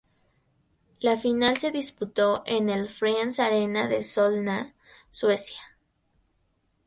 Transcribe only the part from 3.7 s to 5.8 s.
de Solna, Suecia.